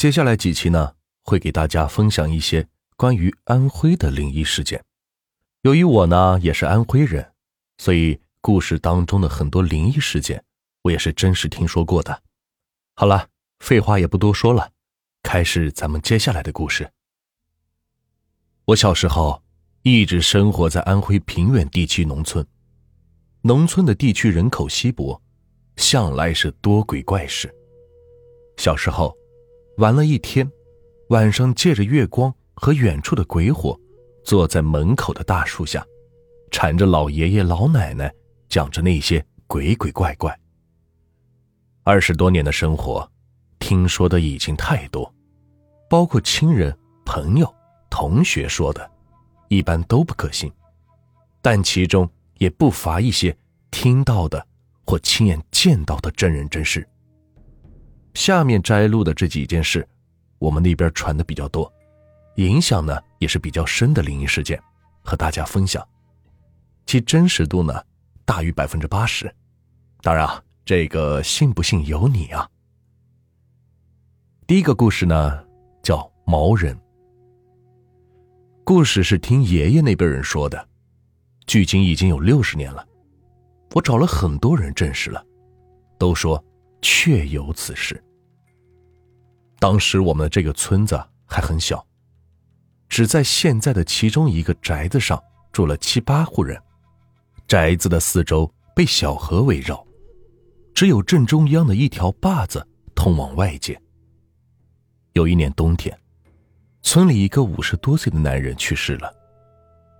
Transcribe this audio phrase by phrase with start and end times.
[0.00, 2.66] 接下来几期呢，会给大家分享一些
[2.96, 4.82] 关于安徽的灵异事件。
[5.60, 7.34] 由于我呢也是安徽人，
[7.76, 10.42] 所以故事当中的很多灵异事件，
[10.84, 12.22] 我也是真实听说过的。
[12.94, 13.28] 好了，
[13.58, 14.70] 废话也不多说了，
[15.22, 16.90] 开始咱们接下来的故事。
[18.68, 19.42] 我小时候
[19.82, 22.46] 一直生活在安徽平原地区农村，
[23.42, 25.20] 农村的地区人口稀薄，
[25.76, 27.54] 向来是多鬼怪事。
[28.56, 29.19] 小时候。
[29.76, 30.50] 玩了一天，
[31.08, 33.78] 晚上借着月光和远处的鬼火，
[34.24, 35.84] 坐在门口的大树下，
[36.50, 38.12] 缠着老爷爷老奶奶
[38.48, 40.38] 讲着那些鬼鬼怪怪。
[41.82, 43.10] 二十多年的生活，
[43.58, 45.12] 听说的已经太多，
[45.88, 47.54] 包括亲人、朋友、
[47.88, 48.88] 同学说的，
[49.48, 50.52] 一般都不可信，
[51.40, 53.34] 但其中也不乏一些
[53.70, 54.46] 听到的
[54.84, 56.86] 或亲眼见到的真人真事。
[58.14, 59.86] 下面摘录的这几件事，
[60.38, 61.72] 我们那边传的比较多，
[62.36, 64.60] 影响呢也是比较深的灵异事件，
[65.02, 65.86] 和大家分享，
[66.86, 67.82] 其真实度呢
[68.24, 69.32] 大于百分之八十。
[70.02, 72.48] 当然啊，这个信不信由你啊。
[74.46, 75.44] 第一个故事呢
[75.82, 76.76] 叫毛人，
[78.64, 80.68] 故事是听爷爷那辈人说的，
[81.46, 82.84] 距今已经有六十年了，
[83.72, 85.24] 我找了很多人证实了，
[85.98, 86.42] 都说。
[86.82, 88.02] 确有此事。
[89.58, 91.86] 当时我们的这个村子还很小，
[92.88, 95.22] 只在现在的其中一个宅子上
[95.52, 96.60] 住了七八户人。
[97.46, 99.84] 宅子的四周被小河围绕，
[100.72, 103.80] 只有正中央的一条坝子通往外界。
[105.12, 105.98] 有一年冬天，
[106.80, 109.12] 村里一个五十多岁的男人去世了，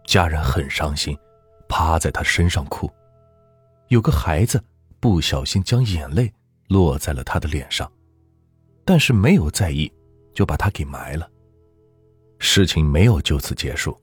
[0.07, 1.19] 家人很伤心，
[1.69, 2.91] 趴在他身上哭。
[3.89, 4.63] 有个孩子
[5.01, 6.33] 不小心将眼泪。
[6.71, 7.91] 落在了他的脸上，
[8.85, 9.93] 但是没有在意，
[10.33, 11.29] 就把他给埋了。
[12.39, 14.01] 事情没有就此结束。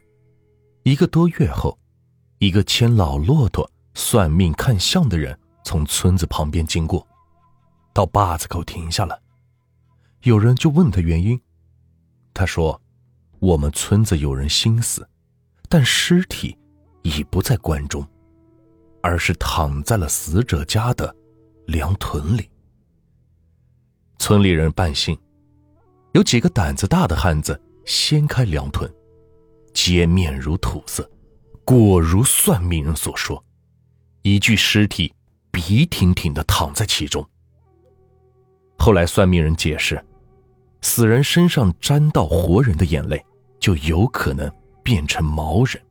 [0.84, 1.80] 一个多月后，
[2.40, 7.08] 一个牵老骆驼算命看相的人从村子旁边经过，
[7.94, 9.18] 到坝子口停下了。
[10.24, 11.40] 有人就问他原因，
[12.34, 12.82] 他说
[13.40, 15.08] ：“我们村子有人心死，
[15.70, 16.58] 但尸体
[17.02, 18.06] 已不在棺中，
[19.02, 21.16] 而是躺在了死者家的
[21.66, 22.50] 凉屯里。”
[24.20, 25.18] 村里人半信，
[26.14, 28.92] 有几个胆子大的汉子掀开凉屯，
[29.74, 31.10] 皆面如土色，
[31.64, 33.42] 果如算命人所说，
[34.24, 35.14] 一具尸体
[35.52, 37.26] 笔挺挺的躺在其中。
[38.78, 40.04] 后来算命人解释，
[40.82, 43.24] 死人身上沾到活人的眼泪，
[43.60, 44.52] 就有可能
[44.84, 45.82] 变成毛人，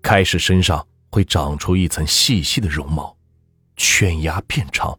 [0.00, 3.16] 开始身上会长出一层细细的绒毛，
[3.76, 4.98] 犬牙变长，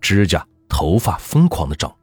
[0.00, 0.46] 指甲。
[0.70, 1.94] 头发疯狂的长，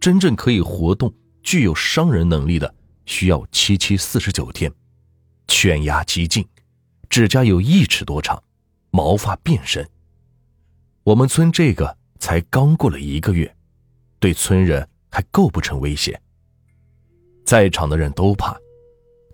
[0.00, 1.12] 真正可以活动、
[1.42, 2.74] 具有伤人能力的，
[3.04, 4.72] 需要七七四十九天。
[5.48, 6.48] 犬牙极尽，
[7.10, 8.42] 指甲有一尺多长，
[8.90, 9.86] 毛发变深。
[11.02, 13.54] 我们村这个才刚过了一个月，
[14.18, 16.18] 对村人还构不成威胁。
[17.44, 18.56] 在场的人都怕，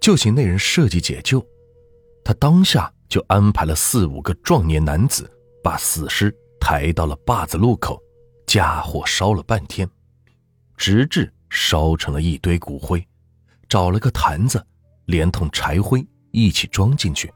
[0.00, 1.46] 就请那人设计解救。
[2.24, 5.30] 他当下就安排了四五个壮年男子，
[5.62, 8.02] 把死尸抬到了坝子路口。
[8.50, 9.88] 架火烧了半天，
[10.76, 13.06] 直至烧成了一堆骨灰，
[13.68, 14.66] 找了个坛子，
[15.04, 17.32] 连同柴灰一起装进去，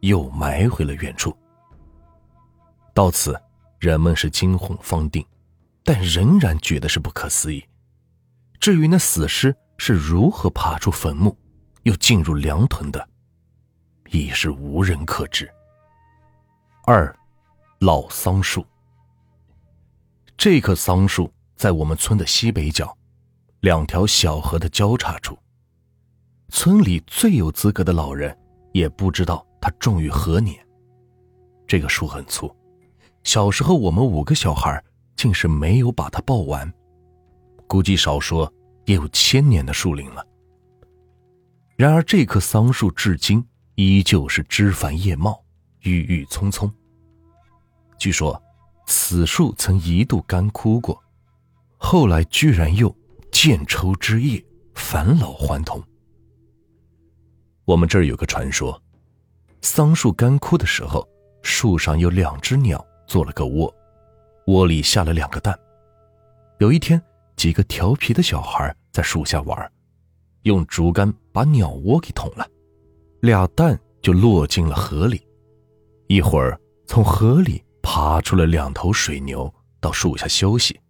[0.00, 1.36] 又埋回了原处。
[2.94, 3.38] 到此，
[3.78, 5.22] 人们是惊魂方定，
[5.84, 7.62] 但仍然觉得是不可思议。
[8.58, 11.36] 至于那死尸是如何爬出坟墓，
[11.82, 13.06] 又进入凉屯的，
[14.08, 15.46] 已是无人可知。
[16.86, 17.14] 二，
[17.80, 18.66] 老桑树。
[20.36, 22.94] 这棵桑树在我们村的西北角，
[23.60, 25.38] 两条小河的交叉处。
[26.50, 28.36] 村里最有资格的老人
[28.72, 30.58] 也不知道它种于何年。
[31.66, 32.54] 这个树很粗，
[33.22, 34.82] 小时候我们五个小孩
[35.16, 36.70] 竟是没有把它抱完，
[37.66, 38.52] 估计少说
[38.84, 40.26] 也有千年的树龄了。
[41.76, 43.42] 然而这棵桑树至今
[43.76, 45.42] 依旧是枝繁叶茂，
[45.80, 46.70] 郁郁葱葱。
[47.98, 48.38] 据说。
[48.86, 51.02] 此树曾一度干枯过，
[51.78, 52.94] 后来居然又
[53.32, 54.44] 渐抽枝叶，
[54.74, 55.82] 返老还童。
[57.64, 58.80] 我们这儿有个传说，
[59.62, 61.08] 桑树干枯的时候，
[61.42, 63.74] 树上有两只鸟做了个窝，
[64.48, 65.58] 窝里下了两个蛋。
[66.58, 67.02] 有一天，
[67.36, 69.72] 几个调皮的小孩在树下玩，
[70.42, 72.46] 用竹竿把鸟窝给捅了，
[73.22, 75.26] 俩蛋就落进了河里。
[76.06, 77.63] 一会儿，从河里。
[77.84, 80.80] 爬出了两头水牛，到树下休息。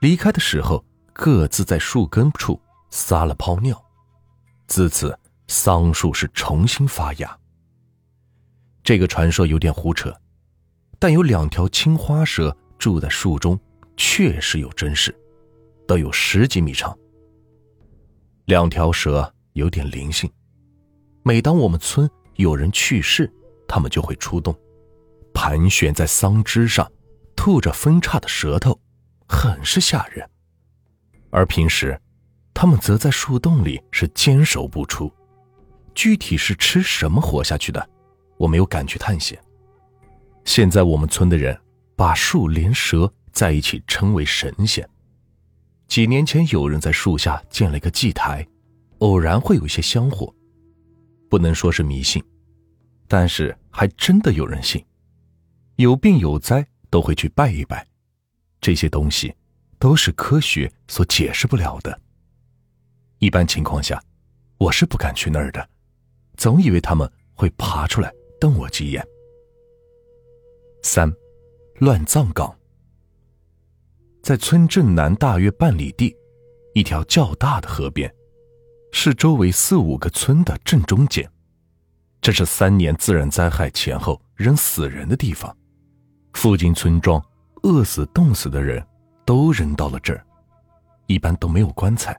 [0.00, 0.82] 离开的时候，
[1.12, 2.58] 各自在树根处
[2.88, 3.80] 撒了泡尿，
[4.66, 5.16] 自此
[5.46, 7.38] 桑树是重新发芽。
[8.82, 10.10] 这个传说有点胡扯，
[10.98, 13.60] 但有两条青花蛇住在树中，
[13.98, 15.14] 确实有真实，
[15.86, 16.96] 都有十几米长。
[18.46, 20.30] 两条蛇有点灵性，
[21.22, 23.30] 每当我们村有人去世，
[23.68, 24.56] 他们就会出动，
[25.36, 26.90] 盘旋在桑枝上，
[27.36, 28.80] 吐着分叉的舌头，
[29.28, 30.26] 很是吓人。
[31.28, 32.00] 而平时，
[32.54, 35.12] 他们则在树洞里是坚守不出，
[35.94, 37.86] 具体是吃什么活下去的，
[38.38, 39.38] 我没有敢去探险。
[40.46, 41.54] 现在我们村的人
[41.94, 44.88] 把树连蛇在一起称为神仙。
[45.86, 48.44] 几年前，有人在树下建了一个祭台，
[49.00, 50.34] 偶然会有一些香火，
[51.28, 52.24] 不能说是迷信，
[53.06, 54.82] 但是还真的有人信，
[55.76, 57.86] 有病有灾都会去拜一拜，
[58.60, 59.34] 这些东西
[59.78, 62.00] 都是科学所解释不了的。
[63.18, 64.02] 一般情况下，
[64.56, 65.68] 我是不敢去那儿的，
[66.36, 69.06] 总以为他们会爬出来瞪我几眼。
[70.82, 71.12] 三，
[71.76, 72.56] 乱葬岗。
[74.22, 76.16] 在村镇南大约半里地，
[76.72, 78.12] 一条较大的河边，
[78.92, 81.30] 是周围四五个村的正中间。
[82.22, 85.56] 这是三年自然灾害前后扔死人的地方，
[86.36, 87.20] 附近村庄
[87.62, 88.86] 饿死、冻死的人
[89.24, 90.22] 都扔到了这儿，
[91.06, 92.14] 一般都没有棺材，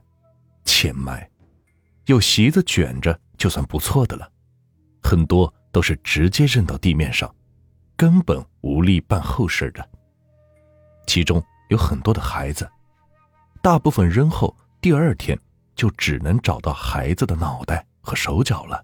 [0.64, 1.26] 浅埋，
[2.06, 4.28] 有席子卷着就算不错的了，
[5.00, 7.32] 很多都是直接扔到地面上，
[7.96, 9.88] 根本无力办后事的。
[11.06, 11.42] 其中。
[11.68, 12.66] 有很多的孩子，
[13.60, 15.38] 大部分扔后第二天
[15.74, 18.82] 就只能找到孩子的脑袋和手脚了，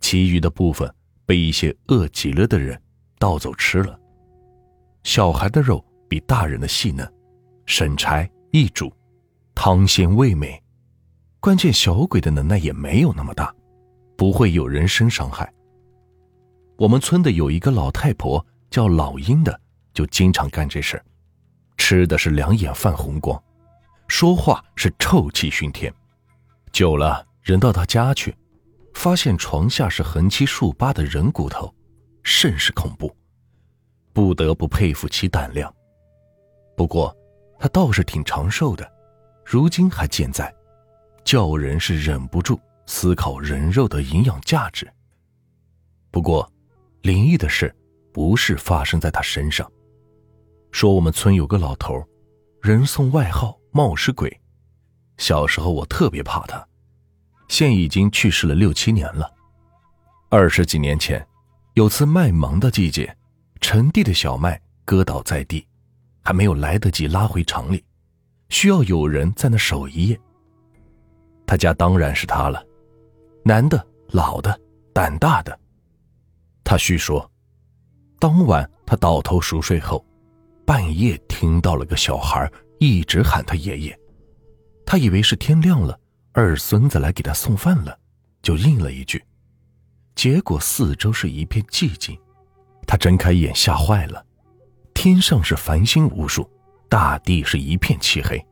[0.00, 0.92] 其余的部分
[1.24, 2.82] 被一些饿极了的人
[3.20, 3.96] 盗走吃了。
[5.06, 7.08] 小孩的肉比大人的细嫩，
[7.64, 8.92] 省柴易煮，
[9.54, 10.60] 汤鲜味美。
[11.38, 13.54] 关键小鬼的能耐也没有那么大，
[14.16, 15.48] 不会有人身伤害。
[16.76, 19.60] 我们村的有一个老太婆叫老鹰的，
[19.94, 21.00] 就经常干这事。
[21.76, 23.40] 吃的是两眼泛红光，
[24.08, 25.94] 说话是臭气熏天。
[26.72, 28.34] 久了，人到他家去，
[28.92, 31.72] 发现床下是横七竖八的人骨头，
[32.24, 33.15] 甚是恐怖，
[34.16, 35.70] 不得不佩服其胆量。
[36.74, 37.14] 不过，
[37.58, 38.90] 他倒是挺长寿的，
[39.44, 40.50] 如今还健在，
[41.22, 44.90] 叫人是忍不住思考人肉的营养价值。
[46.10, 46.50] 不过，
[47.02, 47.70] 灵异的事
[48.10, 49.70] 不是发生在他身上。
[50.72, 52.02] 说我们村有个老头，
[52.62, 54.40] 人送外号“冒失鬼”。
[55.18, 56.66] 小时候我特别怕他，
[57.48, 59.30] 现已经去世了六七年了。
[60.30, 61.22] 二十几年前，
[61.74, 63.14] 有次卖萌的季节，
[63.60, 65.66] 陈地的小麦割倒在地，
[66.22, 67.84] 还没有来得及拉回厂里，
[68.48, 70.20] 需要有人在那守一夜。
[71.46, 72.64] 他家当然是他了，
[73.44, 74.58] 男的、老的、
[74.92, 75.58] 胆大的。
[76.64, 77.30] 他叙说，
[78.18, 80.04] 当晚他倒头熟睡后。
[80.64, 82.50] 半夜听到了个小孩
[82.80, 83.96] 一直喊他爷爷，
[84.84, 85.96] 他以为是天亮了，
[86.32, 87.96] 二孙子来给他送饭了，
[88.42, 89.24] 就应了一句。
[90.16, 92.18] 结果四周是一片寂静，
[92.86, 94.24] 他睁开眼吓坏了，
[94.94, 96.48] 天上是繁星无数，
[96.88, 98.44] 大地是一片漆黑。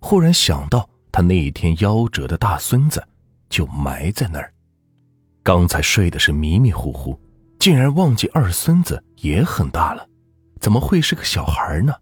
[0.00, 3.06] 忽然想到他那一天夭折的大孙子
[3.48, 4.52] 就埋在那儿，
[5.42, 7.20] 刚才睡的是迷迷糊糊，
[7.58, 10.08] 竟然忘记二孙子也很大了。
[10.60, 11.94] 怎么会是个小孩呢？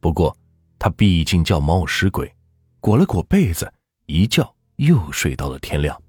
[0.00, 0.36] 不过
[0.78, 2.32] 他毕竟叫冒失鬼，
[2.80, 3.72] 裹了裹被子，
[4.06, 6.00] 一觉又睡到了天亮。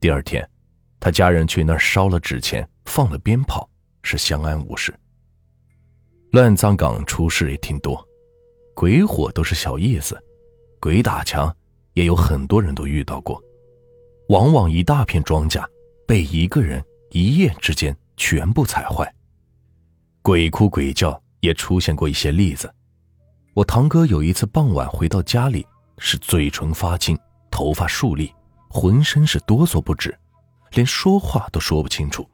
[0.00, 0.48] 第二天，
[0.98, 3.68] 他家人去那儿烧了纸钱，放了鞭炮，
[4.02, 4.94] 是相安无事。
[6.32, 8.02] 乱葬岗出事也挺多，
[8.74, 10.18] 鬼火都是小意思，
[10.80, 11.54] 鬼打墙
[11.92, 13.42] 也有很多人都遇到过，
[14.28, 15.62] 往往一大片庄稼
[16.06, 19.14] 被一个人一夜之间全部踩坏。
[20.22, 22.72] 鬼哭鬼叫也出现过一些例子。
[23.54, 25.66] 我堂哥有一次傍晚回到家里，
[25.98, 27.18] 是嘴唇发青，
[27.50, 28.32] 头发竖立，
[28.70, 30.18] 浑身是哆嗦不止，
[30.70, 32.26] 连说话都说不清楚。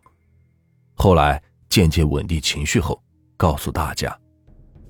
[0.99, 1.41] 后来
[1.71, 3.01] 渐渐稳定情绪后，
[3.37, 4.15] 告诉大家，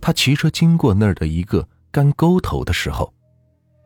[0.00, 3.12] 他骑车经过那儿的一个干沟头的时候，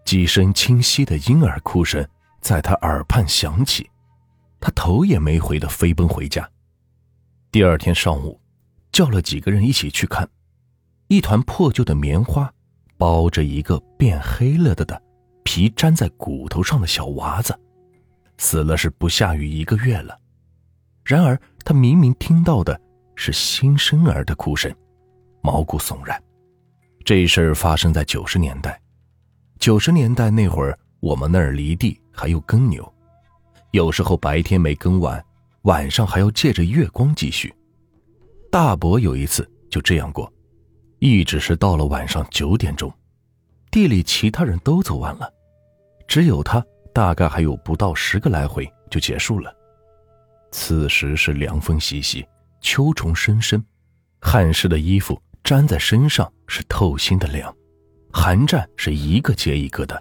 [0.04, 2.06] 几声清晰的婴儿哭声
[2.40, 3.90] 在他耳畔响起，
[4.60, 6.48] 他头也没回的飞奔回家。
[7.50, 8.40] 第二天上午。
[8.92, 10.28] 叫了几个人一起去看，
[11.08, 12.52] 一团破旧的棉花，
[12.98, 15.02] 包着一个变黑了的的
[15.44, 17.58] 皮粘在骨头上的小娃子，
[18.36, 20.14] 死了是不下于一个月了。
[21.04, 22.80] 然而他明明听到的
[23.14, 24.72] 是新生儿的哭声，
[25.40, 26.22] 毛骨悚然。
[27.04, 28.80] 这事儿发生在九十年代。
[29.58, 32.92] 九十年代那会儿，我们那儿犁地还有耕牛，
[33.72, 35.24] 有时候白天没耕完，
[35.62, 37.52] 晚上还要借着月光继续。
[38.50, 40.32] 大伯有一次就这样过，
[40.98, 42.92] 一直是到了晚上九点钟，
[43.70, 45.32] 地里其他人都走完了，
[46.06, 49.52] 只有他大概还有不到十个来回就结束了。
[50.52, 52.24] 此时是凉风习习，
[52.60, 53.64] 秋虫声声，
[54.20, 57.52] 汗湿的衣服粘在身上是透心的凉，
[58.12, 60.00] 寒战是一个接一个的。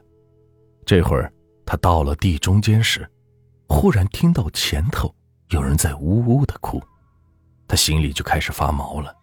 [0.85, 1.31] 这会儿
[1.65, 3.09] 他到了地中间时，
[3.67, 5.13] 忽然听到前头
[5.49, 6.83] 有人在呜呜的哭，
[7.67, 9.15] 他心里就开始发毛了。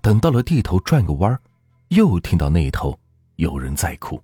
[0.00, 1.38] 等到了地头转个弯
[1.88, 2.98] 又听到那头
[3.34, 4.18] 有人在哭，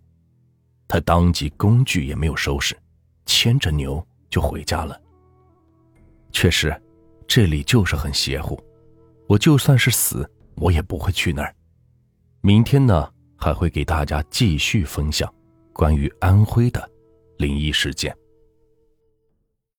[0.89, 2.75] 他当即工具也没有收拾，
[3.27, 4.99] 牵着牛就回家了。
[6.33, 6.75] 确实，
[7.27, 8.59] 这里就是很邪乎。
[9.29, 11.55] 我就算是死，我也不会去那儿。
[12.41, 15.33] 明天呢，还会给大家继续分享
[15.73, 16.91] 关于安徽的
[17.39, 18.17] 灵异事件。